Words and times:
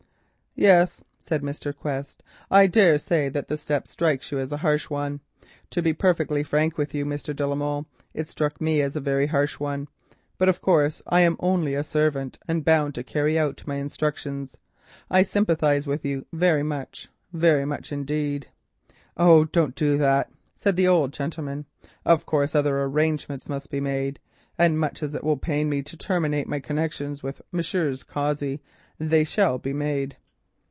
"Yes," 0.53 1.01
said 1.17 1.41
Mr. 1.43 1.73
Quest, 1.73 2.21
"I 2.51 2.67
daresay 2.67 3.29
that 3.29 3.47
the 3.47 3.57
step 3.57 3.87
strikes 3.87 4.33
you 4.33 4.37
as 4.39 4.51
a 4.51 4.57
harsh 4.57 4.89
one. 4.89 5.21
To 5.69 5.81
be 5.81 5.93
perfectly 5.93 6.43
frank 6.43 6.77
with 6.77 6.93
you, 6.93 7.05
Mr. 7.05 7.33
de 7.33 7.47
la 7.47 7.55
Molle, 7.55 7.85
it 8.13 8.27
struck 8.27 8.59
me 8.59 8.81
as 8.81 8.97
a 8.97 8.99
very 8.99 9.27
harsh 9.27 9.61
one; 9.61 9.87
but, 10.37 10.49
of 10.49 10.59
course, 10.59 11.01
I 11.07 11.21
am 11.21 11.37
only 11.39 11.73
a 11.73 11.85
servant, 11.85 12.37
and 12.49 12.65
bound 12.65 12.95
to 12.95 13.01
carry 13.03 13.39
out 13.39 13.63
my 13.65 13.75
instructions. 13.75 14.57
I 15.09 15.23
sympathise 15.23 15.87
with 15.87 16.03
you 16.03 16.25
very 16.33 16.63
much—very 16.63 17.63
much 17.63 17.93
indeed." 17.93 18.47
"Oh, 19.15 19.45
don't 19.45 19.73
do 19.73 19.97
that," 19.99 20.33
said 20.57 20.75
the 20.75 20.87
old 20.87 21.13
gentleman. 21.13 21.65
"Of 22.05 22.25
course, 22.25 22.53
other 22.53 22.81
arrangements 22.83 23.47
must 23.47 23.69
be 23.69 23.79
made; 23.79 24.19
and, 24.57 24.77
much 24.77 25.01
as 25.01 25.15
it 25.15 25.23
will 25.23 25.37
pain 25.37 25.69
me 25.69 25.81
to 25.83 25.95
terminate 25.95 26.49
my 26.49 26.59
connection 26.59 27.17
with 27.23 27.41
Messrs. 27.53 28.03
Cossey, 28.03 28.59
they 28.99 29.23
shall 29.23 29.57
be 29.57 29.71
made." 29.71 30.17